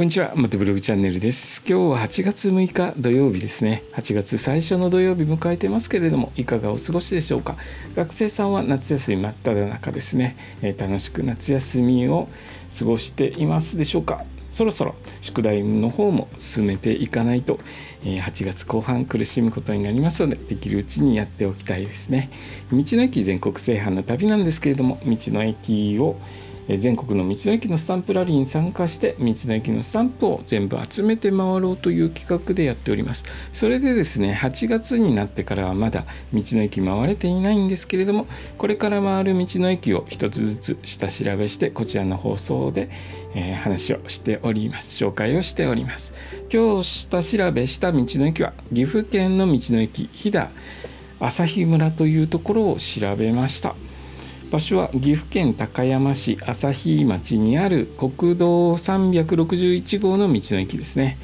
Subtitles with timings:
[0.00, 1.62] こんにちは、元ブログチャンネルです。
[1.68, 3.82] 今日は8月6日土曜日ですね。
[3.92, 7.58] 8月最初の土曜日迎えてますけれども、いかがお過ごしでしょうか。
[7.94, 10.38] 学生さんは夏休み真っ只中ですね。
[10.62, 12.30] えー、楽しく夏休みを
[12.78, 14.24] 過ごしていますでしょうか。
[14.50, 17.60] そろそろ宿題の方も進めていかないと、
[18.02, 22.30] えー、8月後半苦しむことになりますのでできるうちにやっておきたいですね
[22.72, 26.16] 道の駅全国制覇の旅なんですけれども道の駅を
[26.78, 33.24] 全国の道の駅のスタンプラリーに参加して道の駅のスタンプを全部集めて回ろうという企画でやっております。
[33.52, 38.26] それでですね8月になってからはまだ道の駅回れていないんですけれども
[38.58, 42.90] これから回る道の駅を一つずつ下調べしてこちらの放送で、
[43.34, 45.02] えー、話をしております。
[45.02, 46.12] 紹介をしております。
[46.52, 50.48] 今日下調べした道の駅は岐阜県の道の駅飛騨
[51.20, 53.74] 朝日村というところを調べました。
[54.50, 61.18] 場所は岐阜県高山市朝日町にある国道361号の道の駅ですね。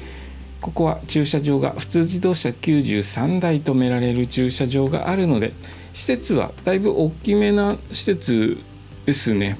[0.61, 5.53] ここは駐車場が普通自動車93台止められる駐車場があるので
[5.93, 8.57] 施設はだいぶ大きめな施設
[9.05, 9.57] ですね、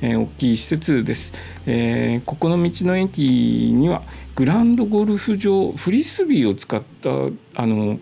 [0.00, 1.32] えー、大きい施設です、
[1.66, 4.02] えー、ここの道の駅には
[4.36, 7.10] グランドゴルフ場フリスビーを使った
[7.60, 7.98] あの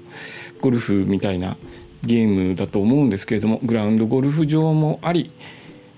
[0.60, 1.56] ゴルフみたいな
[2.04, 5.30] ゲームだと思うんですけれどもグラウンドゴルフ場もあり、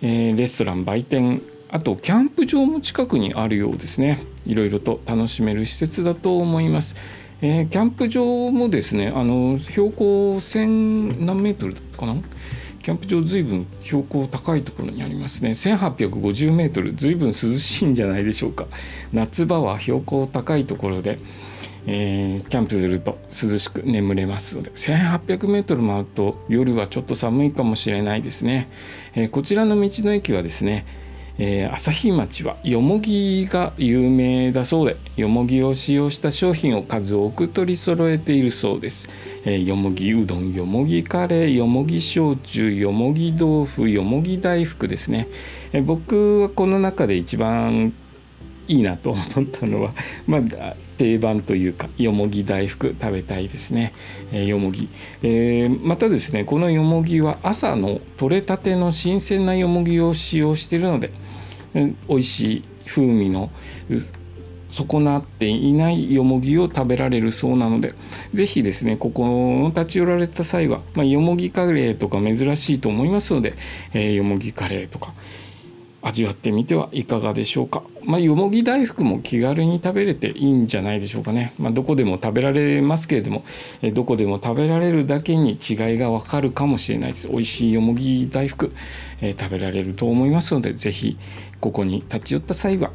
[0.02, 4.22] えー、レストラン売店あとキャンプ場も近くにあるようですね。
[4.46, 6.94] いろいろと楽しめる施設だと思います、
[7.42, 12.16] えー、キャンプ場もですねあの標高1000何メートルかな？
[12.86, 15.50] キャンプ場ずいぶん標高高いところにありますね。
[15.50, 16.94] 1850メートル。
[16.94, 18.68] ずいぶん涼しいんじゃないでしょうか。
[19.12, 21.18] 夏場は標高高いところで
[21.88, 24.70] えー、キャンプすると涼しく眠れますので。
[24.70, 28.68] 1800メートルもあると夜はちょっと寒いかもしれないですね、
[29.16, 30.86] えー、こちらの道の駅はですね、
[31.38, 39.08] えー、朝町はよもぎが有名だそうでよもぎを使用した商品を数多く取り揃えているそうです、
[39.44, 45.28] えー、よもぎうどんよもぎカレーよもぎ焼酎よもぎ豆腐よもぎ大福ですね、
[45.72, 47.92] えー、僕はこの中で一番
[48.68, 49.92] いいなと思ったのは、
[50.26, 53.92] まあ、定番というかよもぎ大福食べたいですね、
[54.32, 54.88] えー、よもぎ、
[55.22, 61.10] えー、またですねこのよもぎは朝の取れたての新鮮なよもぎを使用しているので、
[62.08, 63.50] 美味しい風味の
[64.68, 67.94] 損なっていないよもぎを食べられるそうなので
[68.32, 73.54] 是非ですねここの立ち寄られた際は、まあ、よもぎカレーとか珍しいと思いますので、
[73.92, 75.14] えー、よもぎカレーとか
[76.06, 77.82] 味わってみてはいかがでしょうか。
[78.04, 81.52] まあ、よもぎ大福も気軽に食べれていいんじゃないでしょうかね。
[81.58, 83.44] まあ、どこでも食べられますけれども、
[83.92, 87.28] どこでも食べられるだけに違いがわかるかもしれないです。
[87.28, 88.72] 美味しいよもぎ大福、
[89.20, 91.18] えー、食べられると思いますので、是非
[91.58, 92.92] ここに立ち寄った際は、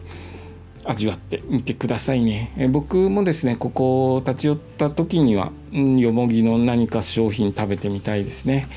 [0.85, 2.53] 味わってみてくださいね。
[2.57, 8.69] え僕もですね、ここを立ち寄った時には、うん、よもぎの何か商品食べてみたいですね。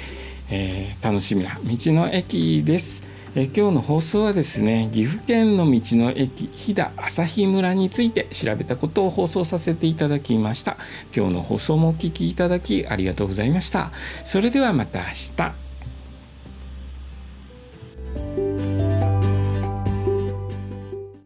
[0.50, 3.13] えー、楽しみな道の駅です。
[3.36, 10.76] え今日の放送はですね岐阜県の道の駅飛騨朝日村について調べたことを放送させていただきました。
[11.14, 13.90] 今日の放送もお聴きいただきありがとうございました。
[14.24, 15.04] それではまた明
[15.36, 15.63] 日。